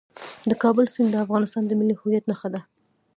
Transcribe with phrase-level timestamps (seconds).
[0.49, 2.61] د کابل سیند د افغانستان د ملي هویت نښه ده.